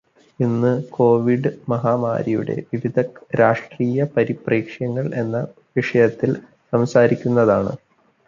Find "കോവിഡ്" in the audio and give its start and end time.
0.89-1.49